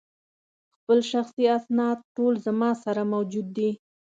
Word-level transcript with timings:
خپل 0.75 0.99
شخصي 1.11 1.45
اسناد 1.57 1.97
ټول 2.15 2.33
زما 2.45 2.71
سره 2.83 3.01
موجود 3.13 3.47
دي. 3.57 3.69